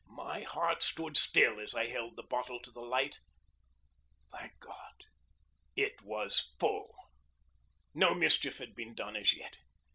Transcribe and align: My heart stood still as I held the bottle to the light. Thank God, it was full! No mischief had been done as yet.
My 0.09 0.41
heart 0.41 0.81
stood 0.81 1.15
still 1.15 1.59
as 1.59 1.75
I 1.75 1.85
held 1.85 2.15
the 2.15 2.23
bottle 2.23 2.59
to 2.61 2.71
the 2.71 2.79
light. 2.81 3.19
Thank 4.31 4.59
God, 4.59 5.03
it 5.75 6.01
was 6.01 6.51
full! 6.59 6.95
No 7.93 8.15
mischief 8.15 8.57
had 8.57 8.73
been 8.73 8.95
done 8.95 9.15
as 9.15 9.31
yet. 9.31 9.57